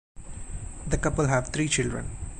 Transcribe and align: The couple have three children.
The 0.87 0.97
couple 0.97 1.27
have 1.27 1.49
three 1.49 1.67
children. 1.67 2.09